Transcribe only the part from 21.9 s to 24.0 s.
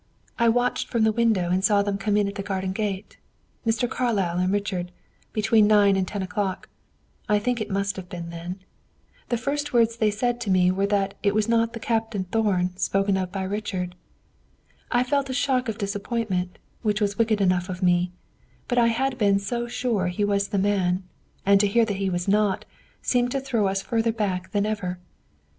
he was not, seemed to throw us